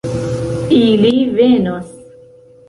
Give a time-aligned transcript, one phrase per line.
[0.77, 1.93] Ili venos.